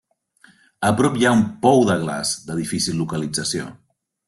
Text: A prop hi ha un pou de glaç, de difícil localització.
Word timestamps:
A 0.89 0.89
prop 1.01 1.19
hi 1.19 1.27
ha 1.27 1.33
un 1.41 1.43
pou 1.67 1.85
de 1.91 1.99
glaç, 2.05 2.33
de 2.49 2.59
difícil 2.63 3.01
localització. 3.05 3.71